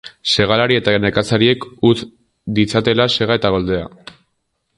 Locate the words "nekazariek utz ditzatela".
1.03-3.11